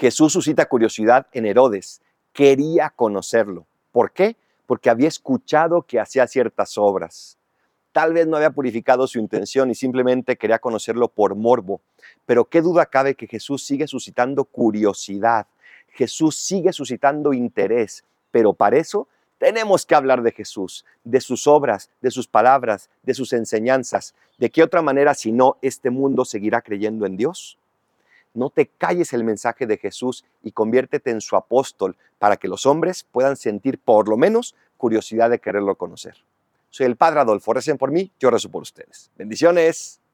[0.00, 2.00] Jesús suscita curiosidad en Herodes.
[2.32, 3.66] Quería conocerlo.
[3.92, 4.34] ¿Por qué?
[4.64, 7.36] Porque había escuchado que hacía ciertas obras.
[7.92, 11.82] Tal vez no había purificado su intención y simplemente quería conocerlo por morbo.
[12.24, 15.46] Pero qué duda cabe que Jesús sigue suscitando curiosidad.
[15.88, 18.02] Jesús sigue suscitando interés.
[18.30, 19.06] Pero para eso
[19.36, 24.14] tenemos que hablar de Jesús, de sus obras, de sus palabras, de sus enseñanzas.
[24.38, 27.58] ¿De qué otra manera si no este mundo seguirá creyendo en Dios?
[28.34, 32.66] No te calles el mensaje de Jesús y conviértete en su apóstol para que los
[32.66, 36.24] hombres puedan sentir por lo menos curiosidad de quererlo conocer.
[36.70, 39.10] Soy el Padre Adolfo, recen por mí, yo rezo por ustedes.
[39.16, 40.00] Bendiciones.